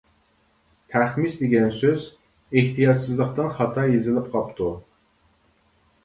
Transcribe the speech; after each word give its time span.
«تەخمىس» 0.91 1.35
دېگەن 1.41 1.67
سۆز 1.81 2.07
ئېھتىياتسىزلىقتىن 2.55 3.51
خاتا 3.57 3.83
يېزىلىپ 3.91 4.31
قاپتۇ. 4.37 4.71